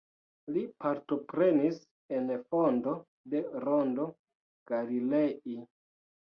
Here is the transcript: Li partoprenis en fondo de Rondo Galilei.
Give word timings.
Li 0.53 0.61
partoprenis 0.85 1.77
en 2.19 2.31
fondo 2.55 2.95
de 3.35 3.43
Rondo 3.67 4.09
Galilei. 4.73 5.57